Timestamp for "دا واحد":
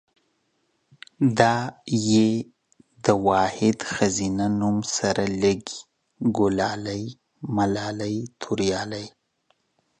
3.03-3.77